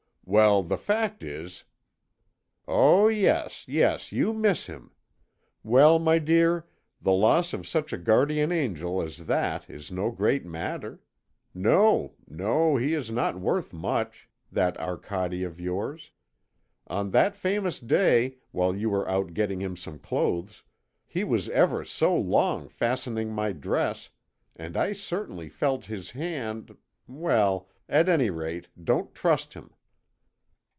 "Well, 0.23 0.63
the 0.63 0.77
fact 0.77 1.23
is...." 1.25 1.65
"Oh, 2.65 3.09
yes, 3.09 3.67
yes, 3.67 4.13
you 4.13 4.33
miss 4.33 4.67
him. 4.67 4.91
Well, 5.61 5.99
my 5.99 6.19
dear, 6.19 6.67
the 7.01 7.11
loss 7.11 7.51
of 7.51 7.67
such 7.67 7.91
a 7.91 7.97
guardian 7.97 8.49
angel 8.49 9.01
as 9.01 9.25
that 9.25 9.69
is 9.69 9.91
no 9.91 10.09
great 10.09 10.45
matter. 10.45 11.01
No, 11.53 12.13
no! 12.29 12.77
he 12.77 12.93
is 12.93 13.11
not 13.11 13.41
worth 13.41 13.73
much, 13.73 14.29
that 14.49 14.79
Arcade 14.79 15.43
of 15.43 15.59
yours. 15.59 16.11
On 16.87 17.09
that 17.09 17.35
famous 17.35 17.81
day, 17.81 18.37
while 18.51 18.73
you 18.73 18.89
were 18.89 19.09
out 19.09 19.33
getting 19.33 19.59
him 19.59 19.75
some 19.75 19.99
clothes, 19.99 20.63
he 21.05 21.25
was 21.25 21.49
ever 21.49 21.83
so 21.83 22.15
long 22.15 22.69
fastening 22.69 23.33
my 23.33 23.51
dress, 23.51 24.11
and 24.55 24.77
I 24.77 24.93
certainly 24.93 25.49
felt 25.49 25.85
his 25.87 26.11
hand.... 26.11 26.77
Well, 27.05 27.67
at 27.89 28.07
any 28.07 28.29
rate, 28.29 28.69
don't 28.81 29.13
trust 29.13 29.55
him." 29.55 29.73